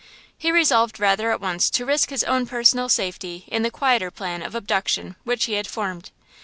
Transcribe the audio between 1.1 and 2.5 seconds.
at once to risk his own